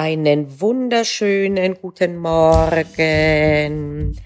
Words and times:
Einen 0.00 0.60
wunderschönen 0.60 1.74
guten 1.74 2.18
Morgen. 2.18 4.16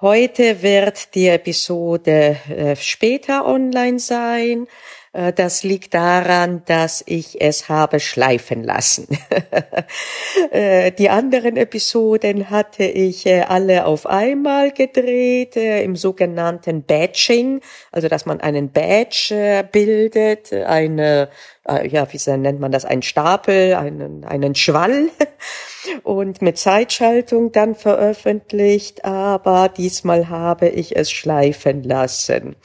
Heute 0.00 0.62
wird 0.62 1.14
die 1.14 1.28
Episode 1.28 2.38
äh, 2.48 2.74
später 2.74 3.46
online 3.46 4.00
sein. 4.00 4.66
Äh, 5.12 5.32
das 5.32 5.62
liegt 5.62 5.94
daran, 5.94 6.62
dass 6.66 7.02
ich 7.06 7.40
es 7.40 7.68
habe 7.68 8.00
schleifen 8.00 8.64
lassen. 8.64 9.08
Äh, 10.50 10.92
die 10.92 11.08
anderen 11.08 11.56
Episoden 11.56 12.50
hatte 12.50 12.84
ich 12.84 13.26
äh, 13.26 13.42
alle 13.42 13.86
auf 13.86 14.06
einmal 14.06 14.70
gedreht 14.70 15.56
im 15.56 15.96
sogenannten 15.96 16.82
Batching, 16.82 17.60
also 17.90 18.08
dass 18.08 18.26
man 18.26 18.40
einen 18.40 18.70
Badge 18.70 19.66
bildet, 19.70 20.52
eine 20.52 21.28
ja, 21.88 22.12
wie 22.12 22.30
nennt 22.38 22.60
man 22.60 22.72
das, 22.72 22.84
einen 22.84 23.02
Stapel, 23.02 23.74
einen, 23.74 24.24
einen 24.24 24.54
Schwall 24.56 25.10
und 26.02 26.42
mit 26.42 26.58
Zeitschaltung 26.58 27.52
dann 27.52 27.76
veröffentlicht, 27.76 29.04
aber 29.04 29.68
diesmal 29.68 30.28
habe 30.28 30.68
ich 30.68 30.96
es 30.96 31.10
schleifen 31.12 31.84
lassen. 31.84 32.56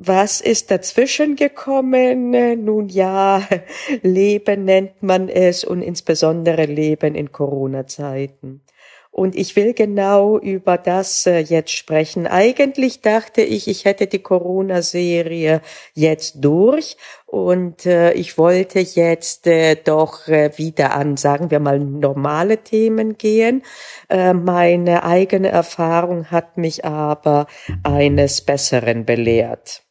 Was 0.00 0.40
ist 0.40 0.70
dazwischen 0.70 1.34
gekommen? 1.34 2.64
Nun 2.64 2.88
ja, 2.88 3.42
Leben 4.02 4.64
nennt 4.64 5.02
man 5.02 5.28
es 5.28 5.64
und 5.64 5.82
insbesondere 5.82 6.66
Leben 6.66 7.16
in 7.16 7.32
Corona-Zeiten. 7.32 8.62
Und 9.10 9.34
ich 9.34 9.56
will 9.56 9.74
genau 9.74 10.38
über 10.38 10.78
das 10.78 11.26
äh, 11.26 11.40
jetzt 11.40 11.72
sprechen. 11.72 12.28
Eigentlich 12.28 13.00
dachte 13.00 13.42
ich, 13.42 13.66
ich 13.66 13.84
hätte 13.84 14.06
die 14.06 14.20
Corona-Serie 14.20 15.62
jetzt 15.94 16.36
durch 16.44 16.96
und 17.26 17.84
äh, 17.84 18.12
ich 18.12 18.38
wollte 18.38 18.78
jetzt 18.78 19.48
äh, 19.48 19.74
doch 19.74 20.28
wieder 20.28 20.94
an, 20.94 21.16
sagen 21.16 21.50
wir 21.50 21.58
mal, 21.58 21.80
normale 21.80 22.58
Themen 22.58 23.18
gehen. 23.18 23.64
Meine 24.08 25.02
eigene 25.02 25.48
Erfahrung 25.48 26.30
hat 26.30 26.56
mich 26.56 26.84
aber 26.84 27.48
eines 27.82 28.42
Besseren 28.42 29.04
belehrt. 29.04 29.87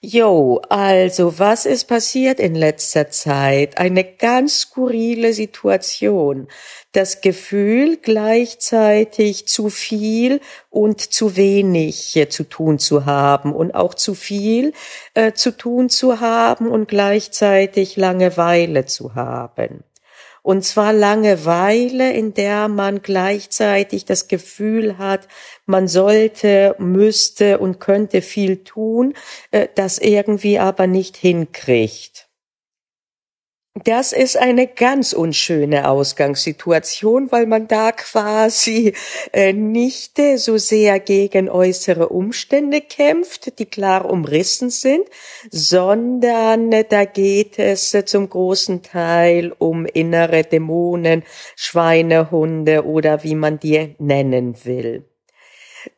Jo, 0.00 0.60
also 0.68 1.40
was 1.40 1.66
ist 1.66 1.86
passiert 1.86 2.38
in 2.38 2.54
letzter 2.54 3.10
Zeit? 3.10 3.78
Eine 3.78 4.04
ganz 4.04 4.60
skurrile 4.60 5.32
Situation. 5.32 6.46
Das 6.92 7.20
Gefühl, 7.20 7.96
gleichzeitig 8.00 9.48
zu 9.48 9.70
viel 9.70 10.40
und 10.70 11.00
zu 11.00 11.34
wenig 11.34 12.16
zu 12.30 12.44
tun 12.44 12.78
zu 12.78 13.06
haben 13.06 13.52
und 13.52 13.74
auch 13.74 13.92
zu 13.94 14.14
viel 14.14 14.72
äh, 15.14 15.32
zu 15.32 15.50
tun 15.50 15.88
zu 15.88 16.20
haben 16.20 16.68
und 16.68 16.86
gleichzeitig 16.86 17.96
Langeweile 17.96 18.84
zu 18.86 19.16
haben. 19.16 19.82
Und 20.42 20.64
zwar 20.64 20.92
Langeweile, 20.92 22.12
in 22.12 22.34
der 22.34 22.68
man 22.68 23.02
gleichzeitig 23.02 24.04
das 24.04 24.28
Gefühl 24.28 24.98
hat, 24.98 25.28
man 25.66 25.88
sollte, 25.88 26.74
müsste 26.78 27.58
und 27.58 27.80
könnte 27.80 28.22
viel 28.22 28.64
tun, 28.64 29.14
äh, 29.50 29.68
das 29.74 29.98
irgendwie 29.98 30.58
aber 30.58 30.86
nicht 30.86 31.16
hinkriegt. 31.16 32.27
Das 33.84 34.12
ist 34.12 34.36
eine 34.36 34.66
ganz 34.66 35.12
unschöne 35.12 35.88
Ausgangssituation, 35.88 37.30
weil 37.30 37.46
man 37.46 37.68
da 37.68 37.92
quasi 37.92 38.94
äh, 39.32 39.52
nicht 39.52 40.18
äh, 40.18 40.36
so 40.36 40.56
sehr 40.56 40.98
gegen 41.00 41.48
äußere 41.48 42.08
Umstände 42.08 42.80
kämpft, 42.80 43.58
die 43.58 43.66
klar 43.66 44.10
umrissen 44.10 44.70
sind, 44.70 45.06
sondern 45.50 46.72
äh, 46.72 46.84
da 46.88 47.04
geht 47.04 47.58
es 47.58 47.92
äh, 47.94 48.04
zum 48.04 48.30
großen 48.30 48.82
Teil 48.82 49.54
um 49.58 49.86
innere 49.86 50.44
Dämonen, 50.44 51.22
Schweinehunde 51.54 52.84
oder 52.84 53.22
wie 53.22 53.34
man 53.34 53.58
die 53.60 53.94
nennen 53.98 54.64
will. 54.64 55.04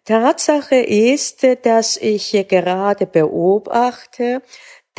Tatsache 0.04 0.76
ist, 0.76 1.44
äh, 1.44 1.56
dass 1.56 1.96
ich 1.96 2.32
gerade 2.48 3.06
beobachte, 3.06 4.42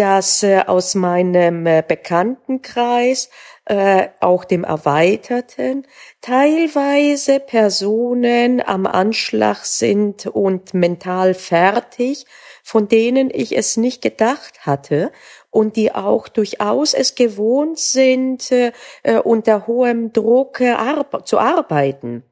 dass 0.02 0.42
äh, 0.42 0.64
aus 0.66 0.96
meinem 0.96 1.68
äh, 1.68 1.84
Bekanntenkreis, 1.88 3.30
äh, 3.66 4.08
auch 4.20 4.46
dem 4.46 4.64
erweiterten, 4.64 5.86
teilweise 6.22 7.40
Personen 7.40 8.64
am 8.66 8.88
Anschlag 8.88 9.64
sind 9.64 10.26
und 10.26 10.74
mental 10.74 11.36
fertig, 11.36 12.26
von 12.64 12.88
denen 12.88 13.30
ich 13.32 13.56
es 13.56 13.78
nicht 13.78 14.02
gedacht 14.02 14.66
hatte 14.66 15.12
und 15.52 15.76
die 15.76 15.94
auch 15.94 16.30
durchaus 16.30 16.96
es 16.96 17.14
gewohnt 17.14 17.78
sind, 17.78 18.52
äh, 18.52 18.72
unter 19.24 19.68
hohem 19.68 20.14
Druck 20.14 20.62
äh, 20.62 20.76
zu 21.26 21.38
arbeiten. 21.38 22.24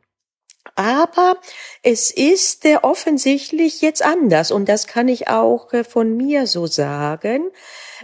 Aber 0.80 1.36
es 1.84 2.10
ist 2.10 2.64
äh, 2.64 2.78
offensichtlich 2.82 3.82
jetzt 3.82 4.02
anders 4.02 4.50
und 4.50 4.70
das 4.70 4.88
kann 4.88 5.10
ich 5.10 5.28
auch 5.28 5.74
äh, 5.74 5.84
von 5.84 6.16
mir 6.16 6.48
so 6.48 6.68
sagen. 6.68 7.52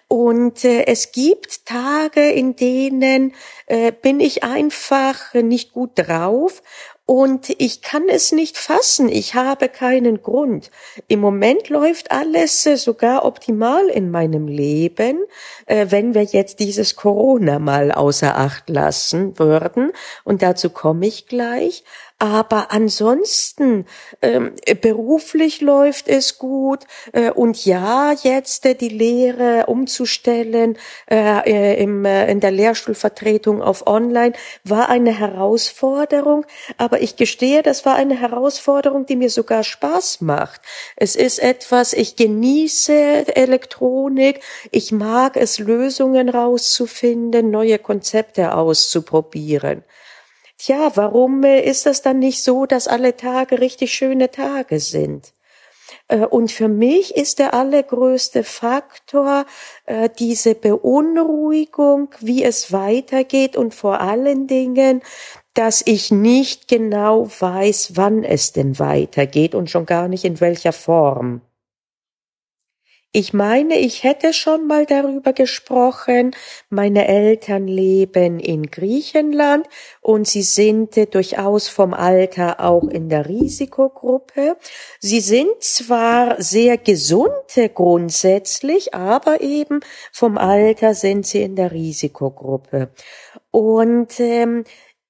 Und 0.10 0.66
äh, 0.66 0.84
es 0.86 1.14
gibt 1.14 1.66
Tage, 1.66 2.30
in 2.30 2.58
denen 2.58 3.34
äh, 3.68 3.94
bin 3.94 4.20
ich 4.20 4.44
einfach 4.44 5.34
nicht 5.36 5.72
gut 5.72 5.92
drauf 5.96 6.62
und 7.08 7.52
ich 7.60 7.84
kann 7.84 8.10
es 8.10 8.32
nicht 8.32 8.58
fassen. 8.58 9.10
Ich 9.10 9.36
habe 9.36 9.70
keinen 9.70 10.24
Grund. 10.24 10.72
Im 11.08 11.20
Moment 11.20 11.70
läuft 11.70 12.10
alles 12.12 12.66
äh, 12.66 12.78
sogar 12.78 13.26
optimal 13.26 13.88
in 13.90 14.10
meinem 14.10 14.48
Leben, 14.48 15.20
äh, 15.68 15.86
wenn 15.90 16.16
wir 16.16 16.24
jetzt 16.24 16.60
dieses 16.60 16.96
Corona 16.96 17.60
mal 17.60 17.92
außer 17.92 18.36
Acht 18.36 18.70
lassen 18.70 19.38
würden. 19.38 19.92
Und 20.24 20.42
dazu 20.42 20.72
komme 20.72 21.06
ich 21.06 21.28
gleich. 21.28 21.84
Aber 22.18 22.72
ansonsten 22.72 23.86
ähm, 24.22 24.54
beruflich 24.82 25.60
läuft 25.60 26.08
es 26.08 26.38
gut 26.38 26.86
äh, 27.12 27.30
und 27.30 27.66
ja, 27.66 28.14
jetzt 28.14 28.66
äh, 28.66 28.74
die 28.74 28.88
Lehre 28.88 29.66
umzustellen 29.66 30.78
äh, 31.12 31.74
äh 31.76 31.84
im, 31.84 32.06
äh, 32.06 32.32
in 32.32 32.40
der 32.40 32.52
Lehrstuhlvertretung 32.52 33.62
auf 33.62 33.86
Online 33.86 34.32
war 34.64 34.88
eine 34.88 35.12
Herausforderung, 35.12 36.46
aber 36.78 37.02
ich 37.02 37.18
gestehe, 37.18 37.64
das 37.64 37.86
war 37.86 37.96
eine 37.96 38.18
Herausforderung, 38.18 39.06
die 39.06 39.18
mir 39.18 39.30
sogar 39.30 39.66
Spaß 39.66 40.22
macht. 40.22 40.62
Es 40.96 41.18
ist 41.18 41.40
etwas, 41.40 41.92
ich 41.92 42.16
genieße 42.16 43.36
Elektronik, 43.36 44.40
ich 44.72 44.94
mag 44.94 45.36
es, 45.36 45.60
Lösungen 45.60 46.30
rauszufinden, 46.30 47.52
neue 47.52 47.78
Konzepte 47.78 48.54
auszuprobieren. 48.54 49.84
Tja, 50.66 50.92
warum 50.96 51.44
äh, 51.44 51.62
ist 51.62 51.86
das 51.86 52.02
dann 52.02 52.18
nicht 52.18 52.44
so, 52.44 52.66
dass 52.66 52.88
alle 52.88 53.16
Tage 53.16 53.60
richtig 53.60 53.94
schöne 53.94 54.32
Tage 54.32 54.80
sind? 54.80 55.32
Äh, 56.08 56.26
und 56.26 56.52
für 56.52 56.68
mich 56.68 57.16
ist 57.16 57.38
der 57.38 57.54
allergrößte 57.54 58.44
Faktor 58.44 59.46
äh, 59.86 60.10
diese 60.18 60.56
Beunruhigung, 60.56 62.10
wie 62.20 62.44
es 62.44 62.74
weitergeht 62.74 63.56
und 63.56 63.76
vor 63.76 64.02
allen 64.02 64.48
Dingen, 64.48 65.04
dass 65.54 65.84
ich 65.86 66.10
nicht 66.10 66.68
genau 66.68 67.28
weiß, 67.28 67.92
wann 67.94 68.24
es 68.24 68.52
denn 68.52 68.80
weitergeht 68.80 69.54
und 69.54 69.70
schon 69.70 69.86
gar 69.86 70.08
nicht 70.08 70.26
in 70.26 70.42
welcher 70.42 70.74
Form. 70.74 71.42
Ich 73.18 73.32
meine, 73.32 73.80
ich 73.80 74.04
hätte 74.04 74.34
schon 74.34 74.68
mal 74.68 74.86
darüber 74.86 75.32
gesprochen. 75.32 76.36
Meine 76.70 77.08
Eltern 77.08 77.66
leben 77.66 78.42
in 78.42 78.64
Griechenland 78.64 79.70
und 80.02 80.28
sie 80.28 80.42
sind 80.42 80.98
durchaus 81.14 81.70
vom 81.70 81.94
Alter 81.94 82.60
auch 82.60 82.84
in 82.90 83.08
der 83.08 83.30
Risikogruppe. 83.30 84.58
Sie 85.00 85.22
sind 85.22 85.64
zwar 85.64 86.42
sehr 86.42 86.78
gesunde 86.78 87.70
grundsätzlich, 87.74 88.94
aber 88.94 89.40
eben 89.40 89.80
vom 90.12 90.38
Alter 90.38 90.94
sind 90.94 91.26
sie 91.26 91.42
in 91.42 91.56
der 91.56 91.72
Risikogruppe. 91.72 92.90
Und 93.50 94.20
ähm, 94.20 94.66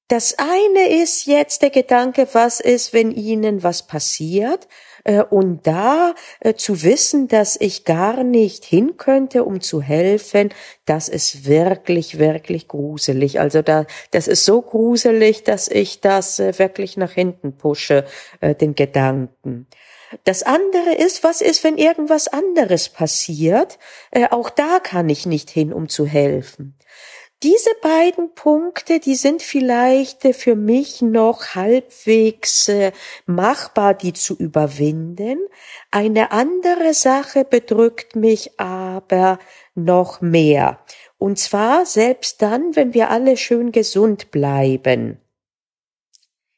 das 0.09 0.35
eine 0.37 1.01
ist 1.01 1.25
jetzt 1.25 1.63
der 1.63 1.71
Gedanke, 1.71 2.27
was 2.33 2.59
ist, 2.59 2.93
wenn 2.93 3.09
ihnen 3.09 3.63
was 3.63 3.87
passiert? 3.87 4.67
Äh, 5.05 5.23
und 5.23 5.65
da 5.65 6.15
äh, 6.41 6.55
zu 6.55 6.83
wissen, 6.83 7.29
dass 7.29 7.55
ich 7.59 7.85
gar 7.85 8.23
nicht 8.23 8.65
hin 8.65 8.97
könnte, 8.97 9.45
um 9.45 9.61
zu 9.61 9.81
helfen, 9.81 10.49
das 10.85 11.07
ist 11.07 11.45
wirklich, 11.45 12.19
wirklich 12.19 12.67
gruselig. 12.67 13.39
Also 13.39 13.61
da, 13.61 13.85
das 14.11 14.27
ist 14.27 14.43
so 14.43 14.61
gruselig, 14.61 15.43
dass 15.43 15.69
ich 15.69 16.01
das 16.01 16.39
äh, 16.39 16.59
wirklich 16.59 16.97
nach 16.97 17.11
hinten 17.11 17.55
pushe, 17.57 18.05
den 18.41 18.75
Gedanken. 18.75 19.67
Das 20.23 20.43
andere 20.43 20.95
ist, 20.97 21.23
was 21.23 21.41
ist, 21.41 21.63
wenn 21.63 21.77
irgendwas 21.77 22.27
anderes 22.27 22.89
passiert? 22.89 23.77
auch 24.31 24.49
da 24.49 24.79
kann 24.79 25.09
ich 25.09 25.25
nicht 25.25 25.49
hin, 25.49 25.71
um 25.71 25.89
zu 25.89 26.05
helfen. 26.05 26.75
Diese 27.45 27.69
beiden 27.79 28.33
Punkte, 28.33 28.99
die 28.99 29.13
sind 29.13 29.43
vielleicht 29.43 30.23
für 30.35 30.55
mich 30.55 31.03
noch 31.03 31.53
halbwegs 31.53 32.67
äh, 32.69 32.91
machbar, 33.27 33.93
die 33.93 34.13
zu 34.13 34.35
überwinden. 34.35 35.37
Eine 35.91 36.31
andere 36.31 36.95
Sache 36.95 37.45
bedrückt 37.45 38.15
mich 38.15 38.59
aber 38.59 39.37
noch 39.75 40.21
mehr. 40.21 40.79
Und 41.19 41.37
zwar 41.37 41.85
selbst 41.85 42.41
dann, 42.41 42.75
wenn 42.75 42.95
wir 42.95 43.11
alle 43.11 43.37
schön 43.37 43.71
gesund 43.71 44.31
bleiben. 44.31 45.21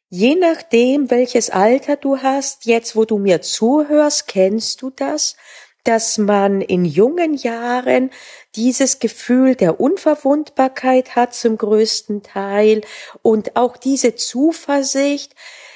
Je 0.08 0.36
nachdem, 0.36 1.12
welches 1.12 1.50
Alter 1.50 1.98
du 1.98 2.20
hast, 2.20 2.66
jetzt 2.66 2.96
wo 2.96 3.04
du 3.04 3.18
mir 3.18 3.42
zuhörst, 3.42 4.30
kennst 4.30 4.82
du 4.82 4.90
das, 4.90 5.36
dass 5.84 6.18
man 6.18 6.62
in 6.62 6.84
jungen 6.84 7.34
Jahren 7.36 8.12
dieses 8.56 9.00
Gefühl 9.00 9.56
der 9.56 9.80
Unverwundbarkeit 9.80 11.16
hat 11.16 11.34
zum 11.34 11.58
größten 11.58 12.24
Teil 12.24 12.82
und 13.22 13.56
auch 13.56 13.78
diese 13.78 14.16
Zuversicht, 14.16 15.34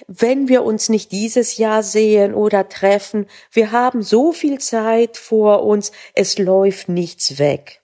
wenn 0.07 0.47
wir 0.47 0.63
uns 0.63 0.89
nicht 0.89 1.11
dieses 1.11 1.57
Jahr 1.57 1.83
sehen 1.83 2.33
oder 2.33 2.67
treffen, 2.67 3.27
wir 3.51 3.71
haben 3.71 4.01
so 4.01 4.31
viel 4.31 4.59
Zeit 4.59 5.17
vor 5.17 5.63
uns, 5.63 5.91
es 6.13 6.37
läuft 6.37 6.89
nichts 6.89 7.39
weg. 7.39 7.81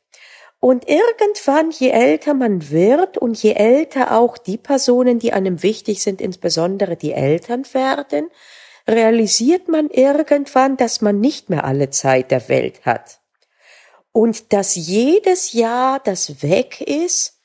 Und 0.60 0.90
irgendwann, 0.90 1.70
je 1.70 1.92
älter 1.92 2.34
man 2.34 2.72
wird 2.72 3.18
und 3.18 3.42
je 3.42 3.54
älter 3.54 4.18
auch 4.18 4.38
die 4.38 4.58
Personen, 4.58 5.20
die 5.20 5.32
einem 5.32 5.62
wichtig 5.62 6.02
sind, 6.02 6.20
insbesondere 6.20 6.96
die 6.96 7.14
Eltern 7.14 7.64
werden, 7.74 8.30
realisiert 8.88 9.68
man 9.68 9.90
irgendwann, 9.90 10.78
dass 10.78 11.02
man 11.02 11.20
nicht 11.20 11.50
mehr 11.50 11.66
alle 11.66 11.90
Zeit 11.90 12.32
der 12.32 12.48
Welt 12.50 12.86
hat. 12.86 13.20
Und 14.12 14.54
dass 14.54 14.76
jedes 14.76 15.54
Jahr, 15.54 16.00
das 16.00 16.42
weg 16.42 16.82
ist, 16.82 17.40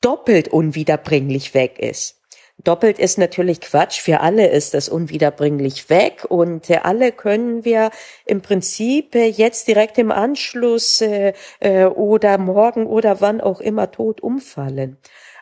doppelt 0.00 0.48
unwiederbringlich 0.48 1.54
weg 1.54 1.78
ist. 1.78 2.20
Doppelt 2.64 2.98
ist 2.98 3.16
natürlich 3.16 3.60
Quatsch. 3.60 4.00
Für 4.00 4.20
alle 4.20 4.48
ist 4.48 4.74
das 4.74 4.88
unwiederbringlich 4.88 5.88
weg 5.88 6.26
und 6.28 6.70
alle 6.84 7.12
können 7.12 7.64
wir 7.64 7.90
im 8.26 8.42
Prinzip 8.42 9.14
äh, 9.14 9.26
jetzt 9.26 9.66
direkt 9.68 9.96
im 9.98 10.10
Anschluss 10.10 11.00
äh, 11.00 11.32
äh, 11.60 11.86
oder 11.86 12.36
morgen 12.36 12.86
oder 12.86 13.20
wann 13.20 13.40
auch 13.40 13.60
immer 13.60 13.90
tot 13.90 14.20
umfallen. 14.20 14.98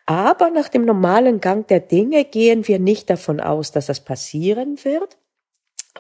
Aber 0.06 0.50
nach 0.50 0.68
dem 0.68 0.84
normalen 0.84 1.40
Gang 1.40 1.66
der 1.66 1.80
Dinge 1.80 2.24
gehen 2.24 2.68
wir 2.68 2.78
nicht 2.78 3.10
davon 3.10 3.40
aus, 3.40 3.72
dass 3.72 3.86
das 3.86 4.00
passieren 4.00 4.78
wird. 4.84 5.18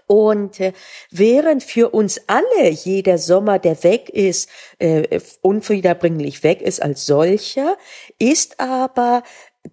Und 0.08 0.58
äh, 0.58 0.72
während 1.10 1.62
für 1.62 1.90
uns 1.90 2.22
alle 2.26 2.70
jeder 2.70 3.18
Sommer, 3.18 3.58
der 3.58 3.84
weg 3.84 4.08
ist, 4.08 4.48
äh, 4.78 5.20
unwiederbringlich 5.42 6.42
weg 6.42 6.62
ist 6.62 6.82
als 6.82 7.04
solcher, 7.06 7.76
ist 8.18 8.58
aber 8.58 9.22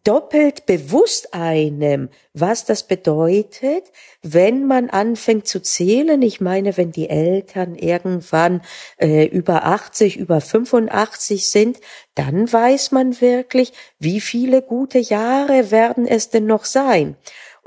doppelt 0.03 0.65
bewusst 0.65 1.33
einem, 1.33 2.09
was 2.33 2.65
das 2.65 2.83
bedeutet, 2.83 3.85
wenn 4.21 4.65
man 4.65 4.89
anfängt 4.89 5.47
zu 5.47 5.61
zählen. 5.61 6.21
Ich 6.21 6.41
meine, 6.41 6.75
wenn 6.75 6.91
die 6.91 7.09
Eltern 7.09 7.75
irgendwann 7.75 8.61
äh, 8.97 9.25
über 9.25 9.65
80, 9.65 10.17
über 10.17 10.41
85 10.41 11.49
sind, 11.49 11.79
dann 12.13 12.51
weiß 12.51 12.91
man 12.91 13.21
wirklich, 13.21 13.71
wie 13.97 14.19
viele 14.19 14.61
gute 14.61 14.99
Jahre 14.99 15.71
werden 15.71 16.05
es 16.05 16.29
denn 16.29 16.45
noch 16.45 16.65
sein. 16.65 17.15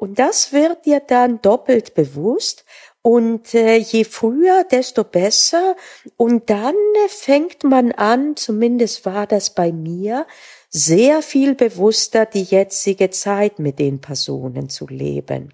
Und 0.01 0.21
das 0.21 0.53
wird 0.53 0.87
dir 0.87 1.01
dann 1.01 1.43
doppelt 1.43 1.95
bewusst. 1.95 2.65
Und 3.03 3.53
äh, 3.53 3.79
je 3.79 4.05
früher, 4.05 4.63
desto 4.63 5.03
besser. 5.03 5.75
Und 6.17 6.51
dann 6.51 6.77
äh, 7.05 7.09
fängt 7.09 7.65
man 7.65 7.91
an, 7.91 8.37
zumindest 8.37 9.05
war 9.05 9.27
das 9.27 9.51
bei 9.51 9.73
mir, 9.73 10.25
sehr 10.71 11.21
viel 11.21 11.57
bewusster 11.57 12.27
die 12.27 12.45
jetzige 12.45 13.11
Zeit 13.11 13.59
mit 13.59 13.81
den 13.81 14.01
Personen 14.01 14.69
zu 14.69 14.87
leben 14.87 15.53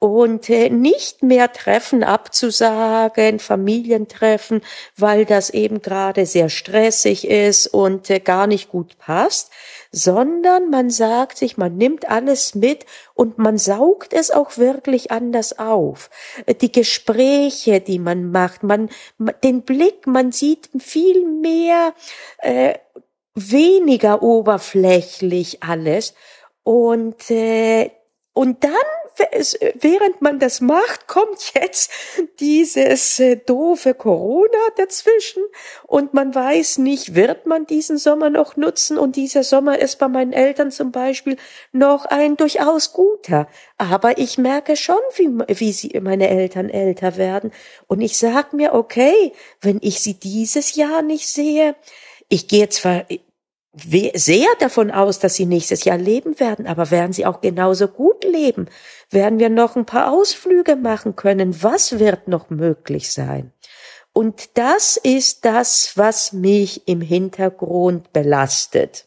und 0.00 0.48
äh, 0.48 0.70
nicht 0.70 1.22
mehr 1.22 1.52
Treffen 1.52 2.02
abzusagen, 2.02 3.38
Familientreffen, 3.38 4.62
weil 4.96 5.26
das 5.26 5.50
eben 5.50 5.82
gerade 5.82 6.24
sehr 6.24 6.48
stressig 6.48 7.28
ist 7.28 7.66
und 7.66 8.08
äh, 8.08 8.18
gar 8.18 8.46
nicht 8.46 8.70
gut 8.70 8.96
passt, 8.96 9.50
sondern 9.92 10.70
man 10.70 10.88
sagt 10.88 11.36
sich, 11.36 11.58
man 11.58 11.76
nimmt 11.76 12.08
alles 12.08 12.54
mit 12.54 12.86
und 13.12 13.36
man 13.36 13.58
saugt 13.58 14.14
es 14.14 14.30
auch 14.30 14.56
wirklich 14.56 15.10
anders 15.10 15.58
auf. 15.58 16.08
Äh, 16.46 16.54
die 16.54 16.72
Gespräche, 16.72 17.82
die 17.82 17.98
man 17.98 18.30
macht, 18.30 18.62
man 18.62 18.88
den 19.44 19.62
Blick, 19.62 20.06
man 20.06 20.32
sieht 20.32 20.70
viel 20.78 21.26
mehr, 21.26 21.92
äh, 22.38 22.78
weniger 23.34 24.22
oberflächlich 24.22 25.62
alles 25.62 26.14
und 26.62 27.30
äh, 27.30 27.90
und 28.32 28.64
dann 28.64 28.72
während 29.74 30.22
man 30.22 30.38
das 30.38 30.60
macht, 30.60 31.06
kommt 31.06 31.52
jetzt 31.54 31.90
dieses 32.38 33.18
äh, 33.20 33.36
doofe 33.36 33.94
Corona 33.94 34.58
dazwischen 34.76 35.42
und 35.86 36.14
man 36.14 36.34
weiß 36.34 36.78
nicht, 36.78 37.14
wird 37.14 37.46
man 37.46 37.66
diesen 37.66 37.98
Sommer 37.98 38.30
noch 38.30 38.56
nutzen 38.56 38.98
und 38.98 39.16
dieser 39.16 39.42
Sommer 39.42 39.78
ist 39.78 39.98
bei 39.98 40.08
meinen 40.08 40.32
Eltern 40.32 40.70
zum 40.70 40.92
Beispiel 40.92 41.36
noch 41.72 42.04
ein 42.06 42.36
durchaus 42.36 42.92
guter. 42.92 43.48
Aber 43.78 44.18
ich 44.18 44.38
merke 44.38 44.76
schon, 44.76 45.00
wie, 45.16 45.28
wie 45.48 45.72
sie, 45.72 45.98
meine 46.00 46.28
Eltern 46.28 46.70
älter 46.70 47.16
werden 47.16 47.52
und 47.86 48.00
ich 48.00 48.18
sag 48.18 48.52
mir, 48.52 48.74
okay, 48.74 49.32
wenn 49.60 49.78
ich 49.82 50.00
sie 50.00 50.14
dieses 50.14 50.74
Jahr 50.74 51.02
nicht 51.02 51.28
sehe, 51.28 51.74
ich 52.28 52.48
gehe 52.48 52.68
zwar 52.68 53.04
sehr 53.72 54.48
davon 54.58 54.90
aus, 54.90 55.20
dass 55.20 55.34
sie 55.34 55.46
nächstes 55.46 55.84
Jahr 55.84 55.98
leben 55.98 56.40
werden, 56.40 56.66
aber 56.66 56.90
werden 56.90 57.12
sie 57.12 57.24
auch 57.24 57.40
genauso 57.40 57.86
gut 57.86 58.24
leben? 58.24 58.66
Werden 59.10 59.38
wir 59.38 59.48
noch 59.48 59.76
ein 59.76 59.86
paar 59.86 60.12
Ausflüge 60.12 60.76
machen 60.76 61.16
können? 61.16 61.62
Was 61.62 61.98
wird 61.98 62.28
noch 62.28 62.50
möglich 62.50 63.12
sein? 63.12 63.52
Und 64.12 64.56
das 64.58 64.96
ist 64.96 65.44
das, 65.44 65.92
was 65.96 66.32
mich 66.32 66.86
im 66.88 67.00
Hintergrund 67.00 68.12
belastet. 68.12 69.06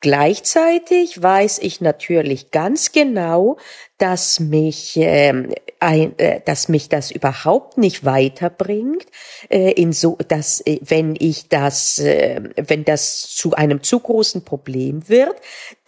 Gleichzeitig 0.00 1.22
weiß 1.22 1.58
ich 1.60 1.80
natürlich 1.80 2.50
ganz 2.50 2.92
genau, 2.92 3.56
dass 3.98 4.40
mich, 4.40 4.96
äh, 4.96 5.54
ein, 5.80 6.18
äh, 6.18 6.40
dass 6.44 6.68
mich 6.68 6.88
das 6.88 7.10
überhaupt 7.10 7.78
nicht 7.78 8.04
weiterbringt, 8.04 9.06
äh, 9.48 9.72
in 9.72 9.92
so, 9.92 10.16
dass 10.28 10.60
äh, 10.66 10.78
wenn 10.82 11.16
ich 11.18 11.48
das, 11.48 11.98
äh, 11.98 12.40
wenn 12.56 12.84
das 12.84 13.22
zu 13.22 13.54
einem 13.54 13.82
zu 13.82 14.00
großen 14.00 14.44
Problem 14.44 15.08
wird, 15.08 15.36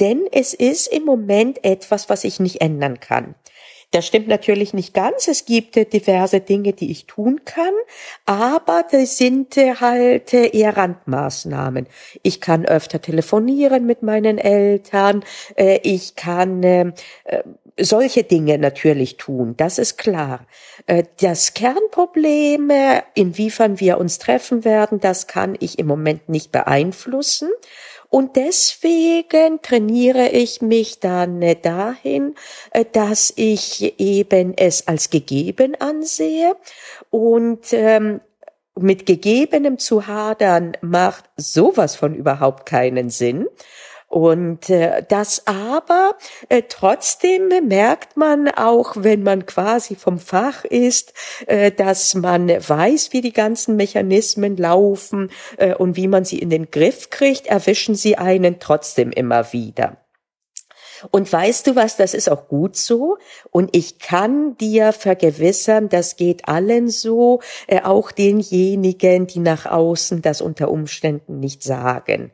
denn 0.01 0.27
es 0.33 0.55
ist 0.55 0.87
im 0.89 1.05
Moment 1.05 1.65
etwas, 1.65 2.09
was 2.09 2.25
ich 2.25 2.41
nicht 2.41 2.61
ändern 2.61 3.01
kann. 3.01 3.35
Das 3.91 4.07
stimmt 4.07 4.29
natürlich 4.29 4.75
nicht 4.75 4.93
ganz. 4.93 5.29
Es 5.29 5.47
gibt 5.47 5.77
äh, 5.79 5.87
diverse 5.87 6.41
Dinge, 6.41 6.75
die 6.75 6.91
ich 6.91 7.07
tun 7.07 7.41
kann, 7.47 7.73
aber 8.27 8.85
das 8.91 9.17
sind 9.17 9.57
äh, 9.57 9.77
halt 9.77 10.35
äh, 10.35 10.49
eher 10.49 10.77
Randmaßnahmen. 10.77 11.87
Ich 12.23 12.43
kann 12.43 12.67
öfter 12.67 13.01
telefonieren 13.01 13.87
mit 13.87 14.03
meinen 14.03 14.37
Eltern. 14.37 15.25
Ich 15.83 16.15
kann 16.17 16.93
solche 17.79 18.25
Dinge 18.25 18.59
natürlich 18.59 19.17
tun, 19.17 19.55
das 19.57 19.79
ist 19.79 19.99
klar. 19.99 20.47
Das 21.21 21.55
Kernproblem, 21.55 22.71
inwiefern 23.15 23.81
wir 23.81 23.99
uns 23.99 24.19
treffen 24.19 24.65
werden, 24.65 25.01
das 25.01 25.27
kann 25.27 25.57
ich 25.61 25.79
im 25.79 25.87
Moment 25.87 26.29
nicht 26.29 26.53
beeinflussen. 26.53 27.49
Und 28.11 28.37
deswegen 28.37 29.61
trainiere 29.61 30.29
ich 30.31 30.63
mich 30.63 30.99
dann 30.99 31.43
äh, 31.43 31.57
dahin, 31.61 32.35
äh, 32.71 32.85
dass 32.91 33.33
ich 33.37 34.01
eben 34.01 34.55
es 34.57 34.89
als 34.89 35.11
gegeben 35.11 35.75
ansehe 35.79 36.57
und 37.11 37.73
ähm, 37.73 38.21
mit 38.81 39.07
Gegebenem 39.07 39.79
zu 39.79 40.07
hadern 40.07 40.77
macht 40.81 41.25
sowas 41.37 41.97
von 41.97 42.15
überhaupt 42.15 42.65
keinen 42.65 43.11
Sinn. 43.11 43.47
Und 44.09 44.71
äh, 44.71 45.05
das 45.07 45.47
aber 45.47 46.17
äh, 46.49 46.63
trotzdem 46.67 47.49
merkt 47.69 48.17
man 48.17 48.49
auch, 48.49 48.95
wenn 48.97 49.23
man 49.23 49.45
quasi 49.45 49.97
vom 49.97 50.19
Fach 50.19 50.65
ist, 50.65 51.13
äh, 51.47 51.71
dass 51.71 52.15
man 52.15 52.49
weiß, 52.49 53.13
wie 53.13 53.21
die 53.21 53.35
ganzen 53.35 53.77
Mechanismen 53.77 54.57
laufen 54.57 55.31
äh, 55.59 55.75
und 55.75 55.97
wie 55.97 56.09
man 56.09 56.25
sie 56.25 56.39
in 56.39 56.49
den 56.49 56.71
Griff 56.71 57.11
kriegt, 57.11 57.49
erwischen 57.49 57.95
sie 57.95 58.17
einen 58.17 58.61
trotzdem 58.61 59.11
immer 59.11 59.53
wieder. 59.53 59.99
Und 61.11 61.33
weißt 61.33 61.67
du 61.67 61.77
was, 61.77 61.97
das 61.97 62.15
ist 62.15 62.31
auch 62.31 62.49
gut 62.49 62.77
so. 62.77 63.19
Und 63.51 63.75
ich 63.75 63.99
kann 63.99 64.57
dir 64.57 64.93
vergewissern, 64.93 65.89
das 65.89 66.17
geht 66.17 66.49
allen 66.49 66.89
so, 66.89 67.41
äh, 67.67 67.83
auch 67.83 68.13
denjenigen, 68.13 69.27
die 69.27 69.41
nach 69.41 69.67
außen 69.67 70.23
das 70.23 70.41
unter 70.41 70.71
Umständen 70.71 71.41
nicht 71.41 71.63
sagen. 71.63 72.33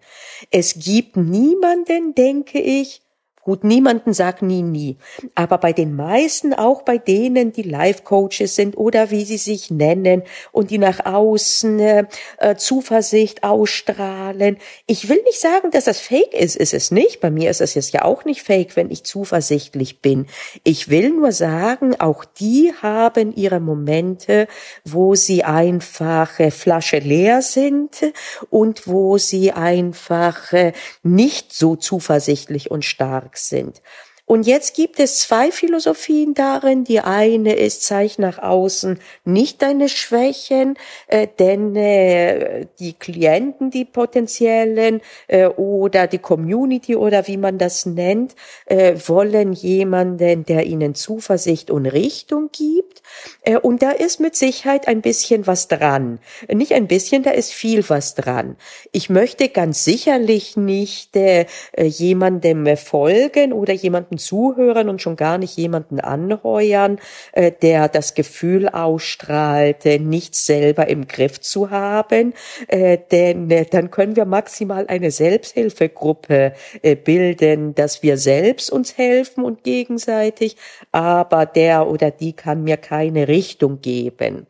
Es 0.50 0.74
gibt 0.78 1.16
niemanden, 1.16 2.14
denke 2.14 2.60
ich, 2.60 3.03
Gut, 3.44 3.62
niemanden 3.62 4.14
sagt 4.14 4.40
nie, 4.40 4.62
nie. 4.62 4.96
Aber 5.34 5.58
bei 5.58 5.74
den 5.74 5.94
meisten, 5.94 6.54
auch 6.54 6.80
bei 6.80 6.96
denen, 6.96 7.52
die 7.52 7.62
Life-Coaches 7.62 8.56
sind 8.56 8.74
oder 8.74 9.10
wie 9.10 9.26
sie 9.26 9.36
sich 9.36 9.70
nennen 9.70 10.22
und 10.50 10.70
die 10.70 10.78
nach 10.78 11.04
außen 11.04 11.78
äh, 11.78 12.06
äh, 12.38 12.56
Zuversicht 12.56 13.44
ausstrahlen. 13.44 14.56
Ich 14.86 15.10
will 15.10 15.20
nicht 15.24 15.38
sagen, 15.38 15.70
dass 15.70 15.84
das 15.84 16.00
fake 16.00 16.32
ist, 16.32 16.56
ist 16.56 16.72
es 16.72 16.90
nicht. 16.90 17.20
Bei 17.20 17.30
mir 17.30 17.50
ist 17.50 17.60
es 17.60 17.74
jetzt 17.74 17.92
ja 17.92 18.06
auch 18.06 18.24
nicht 18.24 18.40
fake, 18.40 18.76
wenn 18.76 18.90
ich 18.90 19.04
zuversichtlich 19.04 20.00
bin. 20.00 20.26
Ich 20.62 20.88
will 20.88 21.10
nur 21.10 21.32
sagen, 21.32 22.00
auch 22.00 22.24
die 22.24 22.72
haben 22.80 23.34
ihre 23.34 23.60
Momente, 23.60 24.48
wo 24.86 25.14
sie 25.14 25.44
einfach 25.44 26.40
äh, 26.40 26.50
Flasche 26.50 26.98
leer 26.98 27.42
sind 27.42 28.10
und 28.48 28.88
wo 28.88 29.18
sie 29.18 29.52
einfach 29.52 30.54
äh, 30.54 30.72
nicht 31.02 31.52
so 31.52 31.76
zuversichtlich 31.76 32.70
und 32.70 32.86
stark 32.86 33.33
sind. 33.36 33.82
Und 34.26 34.46
jetzt 34.46 34.74
gibt 34.74 35.00
es 35.00 35.20
zwei 35.20 35.52
Philosophien 35.52 36.32
darin. 36.32 36.84
Die 36.84 37.00
eine 37.00 37.54
ist, 37.56 37.82
zeig 37.82 38.18
nach 38.18 38.38
außen 38.38 38.98
nicht 39.24 39.60
deine 39.60 39.90
Schwächen, 39.90 40.78
äh, 41.08 41.28
denn 41.38 41.76
äh, 41.76 42.66
die 42.78 42.94
Klienten, 42.94 43.70
die 43.70 43.84
potenziellen 43.84 45.02
äh, 45.26 45.46
oder 45.46 46.06
die 46.06 46.18
Community 46.18 46.96
oder 46.96 47.26
wie 47.26 47.36
man 47.36 47.58
das 47.58 47.84
nennt, 47.84 48.34
äh, 48.64 48.94
wollen 49.06 49.52
jemanden, 49.52 50.46
der 50.46 50.64
ihnen 50.64 50.94
Zuversicht 50.94 51.70
und 51.70 51.84
Richtung 51.84 52.48
gibt. 52.50 53.02
Äh, 53.42 53.58
und 53.58 53.82
da 53.82 53.90
ist 53.90 54.20
mit 54.20 54.36
Sicherheit 54.36 54.88
ein 54.88 55.02
bisschen 55.02 55.46
was 55.46 55.68
dran. 55.68 56.18
Nicht 56.48 56.72
ein 56.72 56.86
bisschen, 56.86 57.24
da 57.24 57.30
ist 57.30 57.52
viel 57.52 57.86
was 57.90 58.14
dran. 58.14 58.56
Ich 58.90 59.10
möchte 59.10 59.50
ganz 59.50 59.84
sicherlich 59.84 60.56
nicht 60.56 61.14
äh, 61.14 61.44
jemandem 61.76 62.74
folgen 62.78 63.52
oder 63.52 63.74
jemandem 63.74 64.13
jemanden 64.14 64.18
zuhören 64.18 64.88
und 64.88 65.02
schon 65.02 65.16
gar 65.16 65.38
nicht 65.38 65.56
jemanden 65.56 66.00
anheuern, 66.00 66.98
äh, 67.32 67.52
der 67.52 67.88
das 67.88 68.14
Gefühl 68.14 68.68
ausstrahlt, 68.68 69.84
äh, 69.86 69.98
nichts 69.98 70.46
selber 70.46 70.88
im 70.88 71.06
Griff 71.06 71.40
zu 71.40 71.70
haben. 71.70 72.34
Äh, 72.68 72.98
denn 73.10 73.50
äh, 73.50 73.66
dann 73.66 73.90
können 73.90 74.16
wir 74.16 74.24
maximal 74.24 74.86
eine 74.88 75.10
Selbsthilfegruppe 75.10 76.54
äh, 76.82 76.96
bilden, 76.96 77.74
dass 77.74 78.02
wir 78.02 78.16
selbst 78.16 78.70
uns 78.70 78.96
helfen 78.96 79.44
und 79.44 79.64
gegenseitig, 79.64 80.56
aber 80.92 81.46
der 81.46 81.86
oder 81.88 82.10
die 82.10 82.32
kann 82.32 82.62
mir 82.64 82.76
keine 82.76 83.28
Richtung 83.28 83.80
geben. 83.80 84.46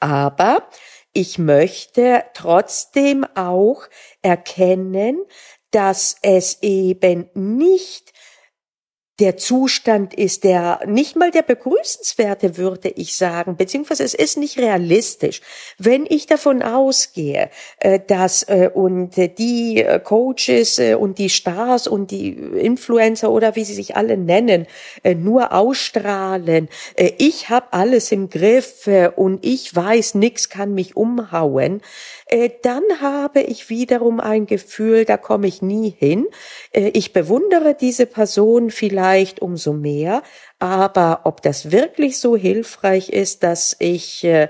Aber 0.00 0.68
ich 1.12 1.38
möchte 1.38 2.24
trotzdem 2.34 3.26
auch 3.34 3.82
erkennen, 4.22 5.18
dass 5.70 6.16
es 6.22 6.62
eben 6.62 7.30
nicht 7.34 8.12
der 9.20 9.36
Zustand 9.36 10.14
ist, 10.14 10.44
der 10.44 10.80
nicht 10.86 11.14
mal 11.14 11.30
der 11.30 11.42
begrüßenswerte, 11.42 12.56
würde 12.56 12.88
ich 12.88 13.14
sagen, 13.16 13.56
beziehungsweise 13.56 14.02
es 14.02 14.14
ist 14.14 14.38
nicht 14.38 14.58
realistisch. 14.58 15.42
Wenn 15.76 16.06
ich 16.08 16.26
davon 16.26 16.62
ausgehe, 16.62 17.50
äh, 17.78 18.00
dass 18.06 18.44
äh, 18.44 18.70
und 18.72 19.16
die 19.16 19.82
äh, 19.82 20.00
Coaches 20.00 20.80
und 20.98 21.18
die 21.18 21.28
Stars 21.28 21.86
und 21.86 22.10
die 22.10 22.30
Influencer 22.30 23.30
oder 23.30 23.56
wie 23.56 23.64
sie 23.64 23.74
sich 23.74 23.96
alle 23.96 24.16
nennen, 24.16 24.66
nur 25.04 25.52
ausstrahlen, 25.52 26.68
ich 27.18 27.48
habe 27.50 27.66
alles 27.72 28.12
im 28.12 28.30
Griff 28.30 28.88
und 29.16 29.44
ich 29.44 29.74
weiß, 29.74 30.14
nichts 30.14 30.48
kann 30.48 30.74
mich 30.74 30.96
umhauen, 30.96 31.82
dann 32.62 32.82
habe 33.00 33.40
ich 33.40 33.68
wiederum 33.68 34.20
ein 34.20 34.46
Gefühl, 34.46 35.04
da 35.04 35.16
komme 35.16 35.48
ich 35.48 35.62
nie 35.62 35.90
hin. 35.90 36.26
Ich 36.72 37.12
bewundere 37.12 37.74
diese 37.74 38.06
Person 38.06 38.70
vielleicht 38.70 39.09
vielleicht 39.10 39.42
umso 39.42 39.72
mehr. 39.72 40.22
Aber 40.60 41.22
ob 41.24 41.42
das 41.42 41.72
wirklich 41.72 42.20
so 42.20 42.36
hilfreich 42.36 43.08
ist, 43.08 43.42
dass 43.42 43.74
ich, 43.78 44.24
äh, 44.24 44.48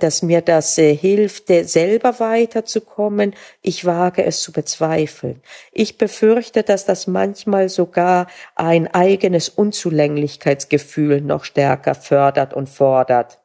dass 0.00 0.22
mir 0.22 0.40
das 0.40 0.78
äh, 0.78 0.96
hilft, 0.96 1.46
selber 1.48 2.18
weiterzukommen, 2.18 3.34
ich 3.62 3.84
wage 3.84 4.24
es 4.24 4.40
zu 4.40 4.52
bezweifeln. 4.52 5.42
Ich 5.72 5.96
befürchte, 5.96 6.62
dass 6.62 6.86
das 6.86 7.06
manchmal 7.06 7.68
sogar 7.68 8.26
ein 8.56 8.88
eigenes 8.92 9.48
Unzulänglichkeitsgefühl 9.48 11.20
noch 11.20 11.44
stärker 11.44 11.94
fördert 11.94 12.52
und 12.54 12.68
fordert. 12.68 13.38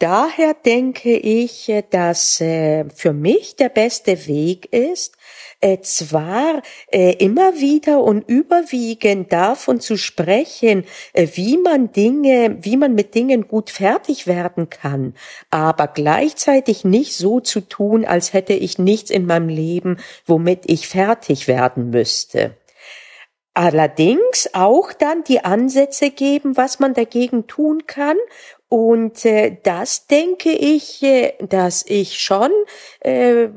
Daher 0.00 0.54
denke 0.54 1.16
ich, 1.16 1.72
dass 1.90 2.40
äh, 2.40 2.84
für 2.94 3.12
mich 3.12 3.54
der 3.54 3.68
beste 3.68 4.26
Weg 4.26 4.72
ist, 4.72 5.16
äh, 5.60 5.80
zwar 5.80 6.62
äh, 6.90 7.12
immer 7.24 7.54
wieder 7.60 8.02
und 8.02 8.28
überwiegend 8.28 9.32
davon 9.32 9.80
zu 9.80 9.96
sprechen, 9.96 10.84
äh, 11.12 11.28
wie 11.34 11.56
man 11.58 11.92
Dinge, 11.92 12.58
wie 12.60 12.76
man 12.76 12.94
mit 12.94 13.14
Dingen 13.14 13.46
gut 13.46 13.70
fertig 13.70 14.26
werden 14.26 14.68
kann, 14.68 15.14
aber 15.50 15.86
gleichzeitig 15.86 16.84
nicht 16.84 17.16
so 17.16 17.38
zu 17.38 17.60
tun, 17.60 18.04
als 18.04 18.32
hätte 18.32 18.52
ich 18.52 18.78
nichts 18.78 19.10
in 19.10 19.26
meinem 19.26 19.48
Leben, 19.48 19.98
womit 20.26 20.64
ich 20.66 20.88
fertig 20.88 21.46
werden 21.46 21.90
müsste. 21.90 22.56
Allerdings 23.56 24.50
auch 24.52 24.92
dann 24.92 25.22
die 25.22 25.44
Ansätze 25.44 26.10
geben, 26.10 26.56
was 26.56 26.80
man 26.80 26.92
dagegen 26.92 27.46
tun 27.46 27.86
kann 27.86 28.16
und 28.68 29.24
äh, 29.24 29.56
das 29.62 30.06
denke 30.06 30.50
ich, 30.50 31.02
äh, 31.02 31.34
dass 31.40 31.84
ich 31.86 32.18
schon 32.18 32.50
äh, 33.00 33.48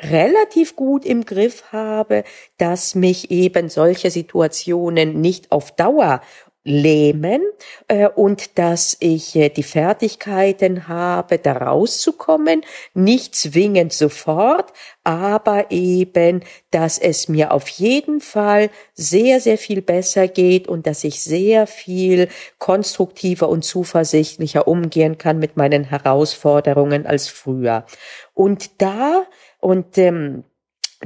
relativ 0.00 0.76
gut 0.76 1.04
im 1.04 1.24
Griff 1.24 1.64
habe, 1.72 2.24
dass 2.58 2.94
mich 2.94 3.30
eben 3.30 3.68
solche 3.68 4.10
Situationen 4.10 5.20
nicht 5.20 5.52
auf 5.52 5.72
Dauer 5.72 6.20
lähmen 6.64 7.42
äh, 7.88 8.08
und 8.08 8.58
dass 8.58 8.96
ich 9.00 9.34
äh, 9.34 9.48
die 9.48 9.64
Fertigkeiten 9.64 10.86
habe, 10.86 11.38
da 11.38 11.54
rauszukommen, 11.54 12.62
nicht 12.94 13.34
zwingend 13.34 13.92
sofort, 13.92 14.72
aber 15.02 15.70
eben, 15.70 16.42
dass 16.70 16.98
es 16.98 17.28
mir 17.28 17.52
auf 17.52 17.68
jeden 17.68 18.20
Fall 18.20 18.70
sehr, 18.94 19.40
sehr 19.40 19.58
viel 19.58 19.82
besser 19.82 20.28
geht 20.28 20.68
und 20.68 20.86
dass 20.86 21.02
ich 21.02 21.22
sehr 21.22 21.66
viel 21.66 22.28
konstruktiver 22.58 23.48
und 23.48 23.64
zuversichtlicher 23.64 24.68
umgehen 24.68 25.18
kann 25.18 25.40
mit 25.40 25.56
meinen 25.56 25.84
Herausforderungen 25.84 27.06
als 27.06 27.28
früher. 27.28 27.86
Und 28.34 28.80
da 28.80 29.26
und 29.58 29.98
ähm, 29.98 30.44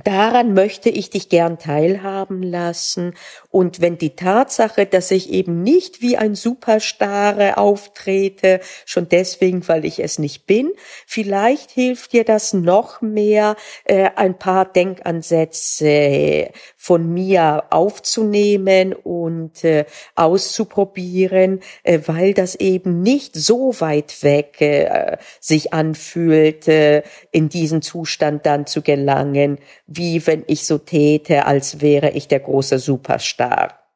Daran 0.05 0.53
möchte 0.53 0.91
ich 0.91 1.09
dich 1.09 1.31
gern 1.31 1.59
teilhaben 1.59 2.43
lassen. 2.43 3.15
Und 3.50 3.81
wenn 3.81 3.97
die 3.97 4.15
Tatsache, 4.15 4.85
dass 4.85 5.11
ich 5.11 5.31
eben 5.31 5.62
nicht 5.62 6.03
wie 6.03 6.19
ein 6.19 6.35
Superstar 6.35 7.57
auftrete, 7.57 8.61
schon 8.85 9.09
deswegen, 9.09 9.67
weil 9.69 9.87
ich 9.87 10.00
es 10.00 10.19
nicht 10.19 10.47
bin, 10.47 10.73
vielleicht 11.07 11.71
hilft 11.71 12.12
dir 12.12 12.25
das 12.25 12.53
noch 12.53 13.00
mehr, 13.00 13.57
äh, 13.85 14.11
ein 14.17 14.38
paar 14.38 14.67
Denkansätze 14.67 16.50
von 16.76 17.12
mir 17.12 17.65
aufzunehmen 17.71 18.93
und 18.93 19.65
äh, 19.65 19.87
auszuprobieren, 20.15 21.61
äh, 21.85 22.00
weil 22.05 22.35
das 22.35 22.55
eben 22.55 23.03
nicht 23.03 23.35
so 23.35 23.81
weit 23.81 24.23
weg 24.23 24.61
äh, 24.61 25.17
sich 25.41 25.73
anfühlt, 25.73 26.69
in 26.69 27.49
diesen 27.49 27.83
Zustand 27.83 28.47
dann 28.47 28.67
zu 28.67 28.83
gelangen, 28.83 29.59
wie 29.87 30.26
wenn 30.26 30.45
ich 30.47 30.66
so 30.66 30.78
täte, 30.78 31.47
als 31.47 31.81
wäre 31.81 32.11
ich 32.11 32.28
der 32.28 32.40
große 32.40 32.78
Superstar. 32.78 33.87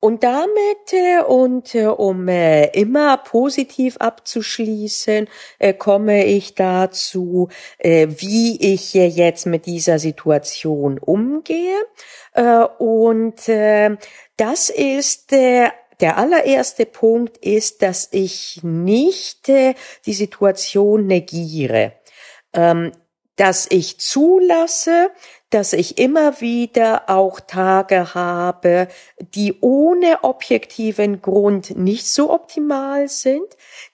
Und 0.00 0.22
damit 0.22 0.92
äh, 0.92 1.22
und 1.22 1.74
äh, 1.74 1.86
um 1.86 2.28
äh, 2.28 2.66
immer 2.66 3.16
positiv 3.16 3.96
abzuschließen, 3.96 5.28
komme 5.78 6.24
ich 6.24 6.54
dazu, 6.54 7.48
wie 7.80 8.72
ich 8.74 8.94
jetzt 8.94 9.46
mit 9.46 9.66
dieser 9.66 9.98
Situation 9.98 10.98
umgehe. 10.98 11.76
Und 12.78 13.48
das 14.36 14.70
ist 14.70 15.32
der 15.32 15.72
allererste 16.00 16.86
Punkt 16.86 17.38
ist, 17.38 17.82
dass 17.82 18.08
ich 18.12 18.60
nicht 18.62 19.48
die 19.48 20.12
Situation 20.12 21.06
negiere 21.06 21.97
ähm, 22.58 22.92
dass 23.36 23.68
ich 23.70 24.00
zulasse, 24.00 25.10
dass 25.50 25.72
ich 25.72 25.96
immer 25.96 26.40
wieder 26.40 27.08
auch 27.08 27.38
Tage 27.38 28.14
habe, 28.14 28.88
die 29.20 29.60
ohne 29.60 30.24
objektiven 30.24 31.22
Grund 31.22 31.78
nicht 31.78 32.08
so 32.08 32.32
optimal 32.32 33.06
sind, 33.06 33.46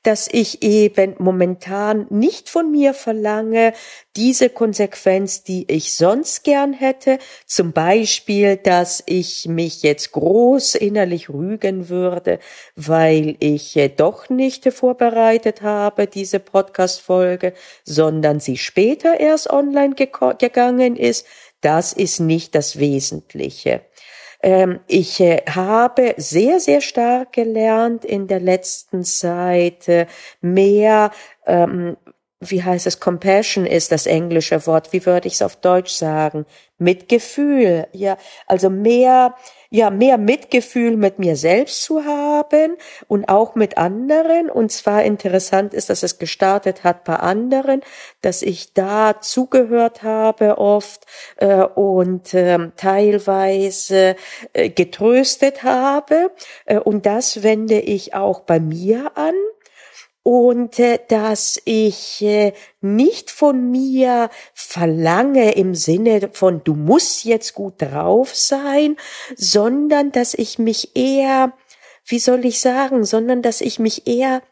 dass 0.02 0.28
ich 0.33 0.62
eben 0.62 1.14
momentan 1.18 2.06
nicht 2.09 2.49
von 2.49 2.71
mir 2.71 2.94
verlange, 2.94 3.75
diese 4.16 4.49
Konsequenz, 4.49 5.42
die 5.42 5.71
ich 5.71 5.94
sonst 5.94 6.44
gern 6.44 6.73
hätte, 6.73 7.18
zum 7.47 7.73
Beispiel, 7.73 8.56
dass 8.56 9.02
ich 9.06 9.47
mich 9.49 9.83
jetzt 9.83 10.12
groß 10.12 10.76
innerlich 10.76 11.28
rügen 11.28 11.88
würde, 11.88 12.38
weil 12.76 13.37
ich 13.40 13.78
doch 13.97 14.28
nicht 14.28 14.73
vorbereitet 14.73 15.62
habe, 15.62 16.06
diese 16.06 16.40
Podcast-Folge, 16.40 17.54
sondern 17.85 18.40
sie 18.40 18.56
später 18.56 19.18
erst 19.18 19.50
online 19.50 19.94
gegangen 19.94 20.97
ist, 20.97 21.26
das 21.61 21.92
ist 21.92 22.21
nicht 22.21 22.54
das 22.54 22.78
Wesentliche. 22.78 23.83
Ähm, 24.42 24.80
ich 24.87 25.21
äh, 25.21 25.42
habe 25.49 26.14
sehr, 26.18 26.61
sehr 26.61 26.83
stark 26.83 27.33
gelernt 27.33 28.04
in 28.04 28.26
der 28.26 28.40
letzten 28.40 29.02
Zeit 29.02 29.88
äh, 29.88 30.06
mehr, 30.42 31.11
ähm, 31.47 31.97
wie 32.51 32.63
heißt 32.63 32.87
es, 32.87 33.01
Compassion 33.01 33.67
ist 33.67 33.93
das 33.93 34.07
englische 34.07 34.67
Wort, 34.67 34.93
wie 34.93 35.05
würde 35.07 35.29
ich 35.29 35.35
es 35.35 35.43
auf 35.43 35.57
Deutsch 35.57 35.93
sagen? 35.93 36.47
Mitgefühl, 36.79 37.87
ja, 37.93 38.17
also 38.47 38.71
mehr 38.71 39.35
ja, 39.75 39.91
mehr 39.91 40.19
Mitgefühl 40.19 40.97
mit 40.97 41.19
mir 41.19 41.35
selbst 41.35 41.83
zu 41.83 42.05
haben 42.05 42.77
und 43.09 43.29
auch 43.29 43.57
mit 43.57 43.77
anderen. 43.77 44.49
Und 44.49 44.71
zwar 44.71 45.03
interessant 45.03 45.75
ist, 45.75 45.91
dass 45.91 46.05
es 46.05 46.19
gestartet 46.21 46.85
hat 46.85 47.03
bei 47.03 47.17
anderen, 47.17 47.81
dass 48.21 48.43
ich 48.43 48.73
da 48.73 49.21
zugehört 49.21 50.05
habe 50.05 50.59
oft 50.59 51.07
äh, 51.39 51.65
und 51.65 52.33
äh, 52.35 52.71
teilweise 52.77 54.15
äh, 54.53 54.71
getröstet 54.71 55.65
habe. 55.65 56.31
Äh, 56.67 56.79
und 56.79 57.05
das 57.05 57.43
wende 57.43 57.81
ich 57.81 58.15
auch 58.15 58.43
bei 58.43 58.61
mir 58.61 59.11
an 59.17 59.35
und 60.25 60.78
äh, 60.81 60.99
dass 61.07 61.61
ich 61.66 62.23
äh, 62.23 62.54
nicht 62.81 63.31
von 63.31 63.71
mir 63.71 64.31
verlange 64.54 65.52
im 65.52 65.76
Sinne 65.76 66.31
von 66.33 66.64
du 66.64 66.75
musst 66.75 67.25
jetzt 67.25 67.54
gut 67.54 67.75
drauf 67.78 68.35
sein, 68.35 68.97
sondern 69.37 70.11
dass 70.11 70.35
ich 70.35 70.59
mich 70.59 70.97
eher, 70.97 71.52
wie 72.07 72.19
soll 72.19 72.45
ich 72.47 72.59
sagen, 72.59 73.04
sondern 73.04 73.43
dass 73.43 73.61
ich 73.61 73.78
mich 73.78 74.07
eher 74.09 74.43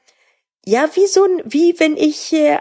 ja, 0.64 0.88
wie 0.95 1.07
so 1.07 1.25
ein, 1.25 1.43
wie 1.45 1.81
wenn 1.81 1.97
ich 1.97 2.33
äh, 2.35 2.59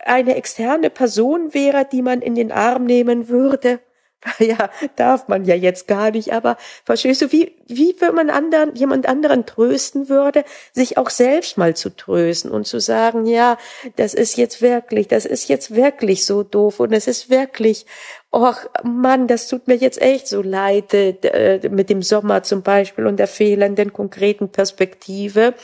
eine 0.00 0.34
externe 0.34 0.90
Person 0.90 1.54
wäre, 1.54 1.86
die 1.90 2.02
man 2.02 2.20
in 2.20 2.34
den 2.34 2.52
Arm 2.52 2.84
nehmen 2.84 3.28
würde 3.28 3.80
ja, 4.40 4.70
darf 4.96 5.28
man 5.28 5.44
ja 5.44 5.54
jetzt 5.54 5.86
gar 5.86 6.10
nicht, 6.10 6.32
aber 6.32 6.56
verstehst 6.84 7.22
du, 7.22 7.30
wie, 7.30 7.54
wie 7.66 7.94
wenn 8.00 8.14
man 8.14 8.30
anderen, 8.30 8.74
jemand 8.74 9.06
anderen 9.08 9.46
trösten 9.46 10.08
würde, 10.08 10.44
sich 10.72 10.98
auch 10.98 11.10
selbst 11.10 11.56
mal 11.56 11.76
zu 11.76 11.94
trösten 11.94 12.50
und 12.50 12.66
zu 12.66 12.80
sagen, 12.80 13.26
ja, 13.26 13.58
das 13.94 14.14
ist 14.14 14.36
jetzt 14.36 14.60
wirklich, 14.60 15.06
das 15.06 15.24
ist 15.24 15.48
jetzt 15.48 15.74
wirklich 15.74 16.26
so 16.26 16.42
doof 16.42 16.80
und 16.80 16.92
es 16.92 17.06
ist 17.06 17.30
wirklich, 17.30 17.86
ach 18.32 18.66
Mann, 18.82 19.28
das 19.28 19.46
tut 19.46 19.68
mir 19.68 19.76
jetzt 19.76 20.02
echt 20.02 20.26
so 20.26 20.42
leid, 20.42 20.94
äh, 20.94 21.68
mit 21.70 21.88
dem 21.88 22.02
Sommer 22.02 22.42
zum 22.42 22.62
Beispiel 22.62 23.06
und 23.06 23.18
der 23.18 23.28
fehlenden 23.28 23.92
konkreten 23.92 24.50
Perspektive. 24.50 25.54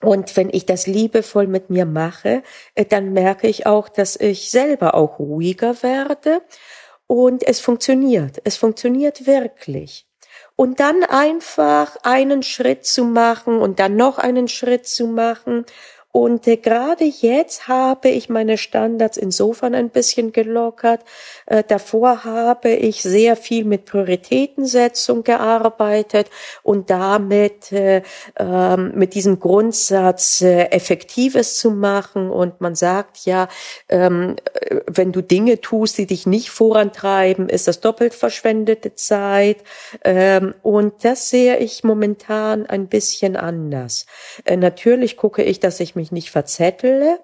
Und 0.00 0.36
wenn 0.36 0.50
ich 0.50 0.66
das 0.66 0.86
liebevoll 0.86 1.46
mit 1.46 1.70
mir 1.70 1.86
mache, 1.86 2.42
äh, 2.74 2.84
dann 2.86 3.12
merke 3.12 3.48
ich 3.48 3.66
auch, 3.66 3.88
dass 3.88 4.16
ich 4.16 4.50
selber 4.50 4.94
auch 4.94 5.18
ruhiger 5.18 5.82
werde 5.82 6.40
und 7.06 7.46
es 7.46 7.60
funktioniert. 7.60 8.40
Es 8.44 8.56
funktioniert 8.56 9.26
wirklich. 9.26 10.06
Und 10.56 10.80
dann 10.80 11.02
einfach 11.04 11.96
einen 12.02 12.42
Schritt 12.42 12.84
zu 12.86 13.04
machen 13.04 13.58
und 13.58 13.78
dann 13.78 13.96
noch 13.96 14.18
einen 14.18 14.48
Schritt 14.48 14.86
zu 14.86 15.06
machen 15.06 15.64
und 16.16 16.46
äh, 16.46 16.58
gerade 16.58 17.06
jetzt 17.06 17.66
habe 17.66 18.08
ich 18.08 18.28
meine 18.28 18.56
Standards 18.56 19.16
insofern 19.16 19.74
ein 19.74 19.90
bisschen 19.90 20.30
gelockert. 20.30 21.00
Äh, 21.44 21.64
davor 21.66 22.22
habe 22.22 22.70
ich 22.70 23.02
sehr 23.02 23.34
viel 23.34 23.64
mit 23.64 23.86
Prioritätensetzung 23.86 25.24
gearbeitet 25.24 26.30
und 26.62 26.88
damit 26.88 27.72
äh, 27.72 28.02
ähm, 28.38 28.92
mit 28.94 29.14
diesem 29.14 29.40
Grundsatz 29.40 30.40
äh, 30.40 30.66
Effektives 30.66 31.58
zu 31.58 31.72
machen. 31.72 32.30
Und 32.30 32.60
man 32.60 32.76
sagt 32.76 33.26
ja, 33.26 33.48
ähm, 33.88 34.36
wenn 34.86 35.10
du 35.10 35.20
Dinge 35.20 35.60
tust, 35.60 35.98
die 35.98 36.06
dich 36.06 36.28
nicht 36.28 36.50
vorantreiben, 36.50 37.48
ist 37.48 37.66
das 37.66 37.80
doppelt 37.80 38.14
verschwendete 38.14 38.94
Zeit. 38.94 39.64
Ähm, 40.04 40.54
und 40.62 41.04
das 41.04 41.28
sehe 41.28 41.58
ich 41.58 41.82
momentan 41.82 42.66
ein 42.66 42.86
bisschen 42.86 43.34
anders. 43.34 44.06
Äh, 44.44 44.56
natürlich 44.56 45.16
gucke 45.16 45.42
ich, 45.42 45.58
dass 45.58 45.80
ich 45.80 45.96
mich 45.96 46.03
mich 46.04 46.12
nicht 46.12 46.30
verzettle, 46.30 47.20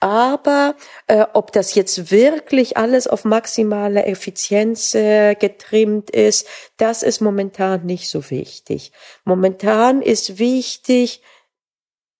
aber 0.00 0.74
äh, 1.06 1.24
ob 1.34 1.52
das 1.52 1.74
jetzt 1.76 2.10
wirklich 2.10 2.76
alles 2.76 3.06
auf 3.06 3.24
maximale 3.24 4.04
Effizienz 4.06 4.94
äh, 4.94 5.34
getrimmt 5.36 6.10
ist, 6.10 6.48
das 6.76 7.04
ist 7.04 7.20
momentan 7.20 7.86
nicht 7.86 8.08
so 8.08 8.30
wichtig. 8.30 8.90
Momentan 9.24 10.02
ist 10.02 10.38
wichtig, 10.38 11.22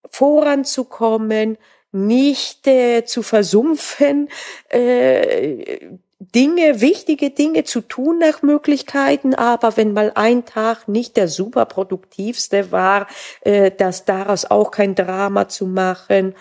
voranzukommen, 0.09 1.59
nicht 1.91 2.67
äh, 2.69 3.05
zu 3.05 3.23
versumpfen, 3.23 4.29
äh, 4.69 5.99
Dinge, 6.33 6.81
wichtige 6.81 7.31
Dinge 7.31 7.65
zu 7.65 7.81
tun 7.81 8.19
nach 8.19 8.43
Möglichkeiten, 8.43 9.35
aber 9.35 9.77
wenn 9.77 9.93
mal 9.93 10.13
ein 10.15 10.45
Tag 10.45 10.89
nicht 10.89 11.17
der 11.17 11.29
superproduktivste 11.29 12.71
war, 12.73 13.07
äh, 13.41 13.71
dass 13.71 14.05
daraus 14.05 14.45
auch 14.45 14.71
kein 14.71 14.95
Drama 14.95 15.49
zu 15.49 15.67
machen 15.67 16.35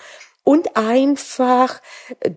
und 0.43 0.75
einfach 0.75 1.81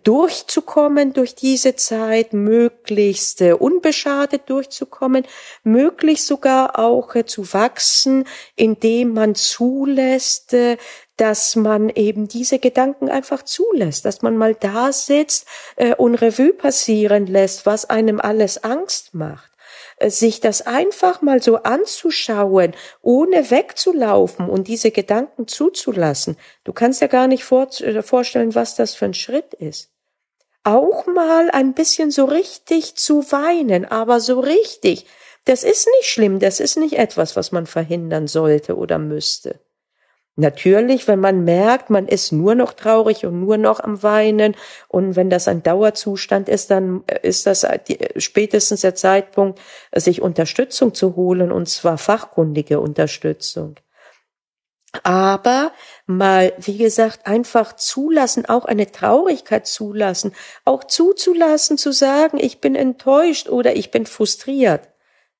durchzukommen 0.04 1.12
durch 1.12 1.34
diese 1.34 1.74
Zeit, 1.74 2.32
möglichst 2.32 3.40
äh, 3.40 3.52
unbeschadet 3.52 4.42
durchzukommen, 4.48 5.26
möglichst 5.64 6.26
sogar 6.26 6.78
auch 6.78 7.14
äh, 7.16 7.26
zu 7.26 7.52
wachsen, 7.52 8.24
indem 8.54 9.12
man 9.14 9.34
zulässt, 9.34 10.54
äh, 10.54 10.76
dass 11.16 11.56
man 11.56 11.88
eben 11.90 12.28
diese 12.28 12.58
Gedanken 12.58 13.08
einfach 13.08 13.42
zulässt, 13.42 14.04
dass 14.04 14.22
man 14.22 14.36
mal 14.36 14.54
da 14.54 14.92
sitzt 14.92 15.46
äh, 15.76 15.94
und 15.94 16.16
Revue 16.16 16.52
passieren 16.52 17.26
lässt, 17.26 17.66
was 17.66 17.88
einem 17.88 18.20
alles 18.20 18.62
Angst 18.64 19.14
macht 19.14 19.50
äh, 19.98 20.10
sich 20.10 20.40
das 20.40 20.62
einfach 20.62 21.22
mal 21.22 21.42
so 21.42 21.56
anzuschauen, 21.56 22.74
ohne 23.02 23.50
wegzulaufen 23.50 24.48
und 24.48 24.68
diese 24.68 24.90
Gedanken 24.90 25.48
zuzulassen. 25.48 26.36
Du 26.64 26.72
kannst 26.72 27.00
ja 27.00 27.06
gar 27.06 27.26
nicht 27.26 27.44
vor, 27.44 27.68
äh, 27.80 28.02
vorstellen, 28.02 28.54
was 28.54 28.76
das 28.76 28.94
für 28.94 29.06
ein 29.06 29.14
Schritt 29.14 29.54
ist. 29.54 29.90
Auch 30.64 31.06
mal 31.06 31.50
ein 31.50 31.74
bisschen 31.74 32.10
so 32.10 32.24
richtig 32.24 32.96
zu 32.96 33.30
weinen, 33.30 33.84
aber 33.84 34.18
so 34.20 34.40
richtig. 34.40 35.06
Das 35.44 35.62
ist 35.62 35.86
nicht 35.86 36.08
schlimm, 36.08 36.40
das 36.40 36.58
ist 36.58 36.76
nicht 36.76 36.98
etwas, 36.98 37.36
was 37.36 37.52
man 37.52 37.66
verhindern 37.66 38.26
sollte 38.26 38.76
oder 38.76 38.98
müsste. 38.98 39.60
Natürlich, 40.38 41.08
wenn 41.08 41.18
man 41.18 41.44
merkt, 41.44 41.88
man 41.88 42.06
ist 42.06 42.30
nur 42.30 42.54
noch 42.54 42.74
traurig 42.74 43.24
und 43.24 43.40
nur 43.40 43.56
noch 43.56 43.80
am 43.80 44.02
Weinen 44.02 44.54
und 44.86 45.16
wenn 45.16 45.30
das 45.30 45.48
ein 45.48 45.62
Dauerzustand 45.62 46.50
ist, 46.50 46.70
dann 46.70 47.04
ist 47.22 47.46
das 47.46 47.66
spätestens 48.18 48.82
der 48.82 48.94
Zeitpunkt, 48.94 49.58
sich 49.94 50.20
Unterstützung 50.20 50.92
zu 50.92 51.16
holen 51.16 51.50
und 51.50 51.70
zwar 51.70 51.96
fachkundige 51.96 52.80
Unterstützung. 52.80 53.76
Aber 55.04 55.72
mal, 56.06 56.52
wie 56.58 56.76
gesagt, 56.76 57.26
einfach 57.26 57.74
zulassen, 57.74 58.46
auch 58.46 58.66
eine 58.66 58.90
Traurigkeit 58.92 59.66
zulassen, 59.66 60.32
auch 60.64 60.84
zuzulassen, 60.84 61.78
zu 61.78 61.92
sagen, 61.92 62.38
ich 62.38 62.60
bin 62.60 62.74
enttäuscht 62.74 63.48
oder 63.48 63.74
ich 63.74 63.90
bin 63.90 64.04
frustriert. 64.04 64.88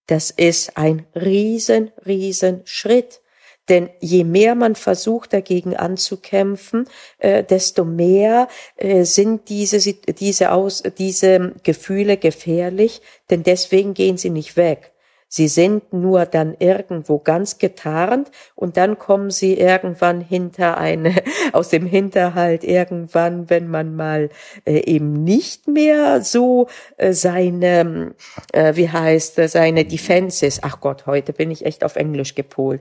Das 0.07 0.31
ist 0.31 0.77
ein 0.77 1.07
riesen, 1.15 1.93
riesen 2.07 2.63
Schritt. 2.65 3.21
Denn 3.69 3.91
je 4.01 4.25
mehr 4.25 4.55
man 4.55 4.75
versucht, 4.75 5.33
dagegen 5.33 5.77
anzukämpfen, 5.77 6.89
äh, 7.19 7.43
desto 7.43 7.85
mehr 7.85 8.49
äh, 8.77 9.05
sind 9.05 9.49
diese, 9.49 9.79
diese, 9.95 10.53
Aus, 10.53 10.83
diese 10.99 11.55
Gefühle 11.63 12.17
gefährlich, 12.17 13.01
denn 13.31 13.43
deswegen 13.43 13.95
gehen 13.95 14.17
sie 14.17 14.31
nicht 14.31 14.57
weg. 14.57 14.93
Sie 15.29 15.49
sind 15.49 15.93
nur 15.93 16.25
dann 16.25 16.55
irgendwo 16.61 17.19
ganz 17.19 17.59
getarnt 17.59 18.31
und 18.55 18.77
dann 18.77 18.97
kommen 18.97 19.31
sie 19.31 19.55
irgendwann 19.55 20.21
hinter 20.21 20.79
eine, 20.79 21.15
aus 21.53 21.69
dem 21.69 21.85
Hinterhalt 21.85 22.63
irgendwann, 22.63 23.51
wenn 23.51 23.69
man 23.69 23.97
mal 23.97 24.31
äh, 24.65 24.79
eben 24.85 25.25
nicht 25.25 25.67
mehr 25.67 26.23
so 26.23 26.69
äh, 26.97 27.13
seine, 27.13 28.15
äh, 28.53 28.77
wie 28.77 28.89
heißt, 28.89 29.41
seine 29.49 29.85
Defenses, 29.85 30.61
ach 30.63 30.81
Gott, 30.81 31.07
heute 31.07 31.33
bin 31.33 31.51
ich 31.51 31.67
echt 31.67 31.83
auf 31.83 31.97
Englisch 31.97 32.37
gepolt, 32.37 32.81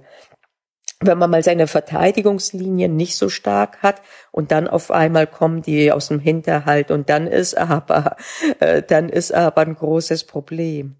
wenn 1.02 1.18
man 1.18 1.30
mal 1.30 1.44
seine 1.44 1.68
Verteidigungslinien 1.68 2.96
nicht 2.96 3.18
so 3.18 3.30
stark 3.30 3.84
hat 3.84 4.02
und 4.32 4.52
dann 4.52 4.68
auf 4.68 4.92
einmal 4.92 5.28
kommen 5.28 5.62
die 5.62 5.92
aus 5.92 6.08
dem 6.08 6.20
Hinterhalt 6.20 6.90
und 6.90 7.10
dann 7.10 7.28
ist 7.28 7.58
aber, 7.58 8.16
äh, 8.60 8.82
dann 8.82 9.10
ist 9.10 9.34
aber 9.34 9.62
ein 9.62 9.76
großes 9.76 10.24
Problem. 10.24 10.96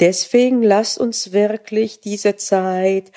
Deswegen 0.00 0.62
lasst 0.62 0.98
uns 0.98 1.32
wirklich 1.32 2.00
diese 2.00 2.36
Zeit 2.36 3.12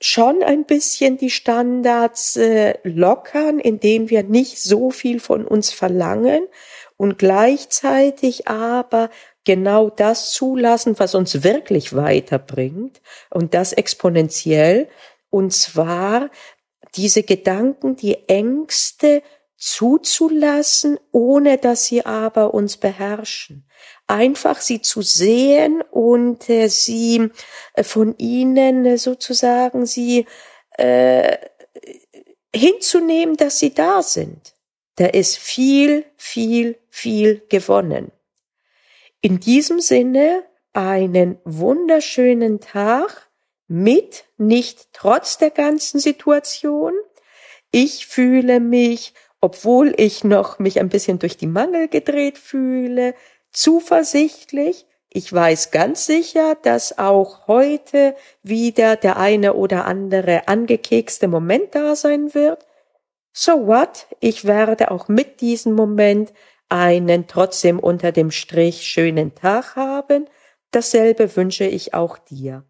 schon 0.00 0.42
ein 0.42 0.64
bisschen 0.64 1.16
die 1.16 1.30
Standards 1.30 2.36
äh, 2.36 2.74
lockern, 2.82 3.60
indem 3.60 4.10
wir 4.10 4.24
nicht 4.24 4.60
so 4.60 4.90
viel 4.90 5.20
von 5.20 5.46
uns 5.46 5.70
verlangen 5.70 6.48
und 6.96 7.18
gleichzeitig 7.18 8.48
aber 8.48 9.10
genau 9.44 9.90
das 9.90 10.32
zulassen, 10.32 10.98
was 10.98 11.14
uns 11.14 11.44
wirklich 11.44 11.94
weiterbringt 11.94 13.00
und 13.30 13.54
das 13.54 13.72
exponentiell 13.72 14.88
und 15.32 15.52
zwar 15.54 16.30
diese 16.94 17.22
Gedanken, 17.22 17.96
die 17.96 18.28
Ängste 18.28 19.22
zuzulassen, 19.56 21.00
ohne 21.10 21.56
dass 21.56 21.86
sie 21.86 22.04
aber 22.04 22.52
uns 22.52 22.76
beherrschen. 22.76 23.66
Einfach 24.06 24.60
sie 24.60 24.82
zu 24.82 25.00
sehen 25.00 25.82
und 25.90 26.50
äh, 26.50 26.68
sie 26.68 27.30
äh, 27.72 27.82
von 27.82 28.14
ihnen 28.18 28.84
äh, 28.84 28.98
sozusagen 28.98 29.86
sie 29.86 30.26
äh, 30.72 31.38
hinzunehmen, 32.54 33.36
dass 33.36 33.58
sie 33.58 33.72
da 33.72 34.02
sind. 34.02 34.52
Da 34.96 35.06
ist 35.06 35.38
viel, 35.38 36.04
viel, 36.16 36.78
viel 36.90 37.42
gewonnen. 37.48 38.12
In 39.22 39.40
diesem 39.40 39.80
Sinne 39.80 40.44
einen 40.74 41.38
wunderschönen 41.44 42.60
Tag 42.60 43.31
mit, 43.68 44.24
nicht 44.36 44.88
trotz 44.92 45.38
der 45.38 45.50
ganzen 45.50 46.00
Situation. 46.00 46.92
Ich 47.70 48.06
fühle 48.06 48.60
mich, 48.60 49.14
obwohl 49.40 49.94
ich 49.96 50.24
noch 50.24 50.58
mich 50.58 50.78
ein 50.78 50.88
bisschen 50.88 51.18
durch 51.18 51.36
die 51.36 51.46
Mangel 51.46 51.88
gedreht 51.88 52.38
fühle, 52.38 53.14
zuversichtlich. 53.50 54.86
Ich 55.08 55.32
weiß 55.32 55.70
ganz 55.70 56.06
sicher, 56.06 56.56
dass 56.62 56.98
auch 56.98 57.46
heute 57.46 58.14
wieder 58.42 58.96
der 58.96 59.18
eine 59.18 59.54
oder 59.54 59.84
andere 59.84 60.48
angekekste 60.48 61.28
Moment 61.28 61.74
da 61.74 61.96
sein 61.96 62.34
wird. 62.34 62.66
So 63.32 63.66
what? 63.66 64.06
Ich 64.20 64.44
werde 64.44 64.90
auch 64.90 65.08
mit 65.08 65.40
diesem 65.40 65.74
Moment 65.74 66.32
einen 66.68 67.26
trotzdem 67.26 67.78
unter 67.78 68.12
dem 68.12 68.30
Strich 68.30 68.82
schönen 68.82 69.34
Tag 69.34 69.76
haben. 69.76 70.28
Dasselbe 70.70 71.36
wünsche 71.36 71.64
ich 71.64 71.92
auch 71.92 72.16
dir. 72.16 72.64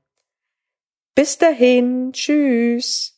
Bis 1.15 1.37
dahin, 1.37 2.13
tschüss. 2.13 3.12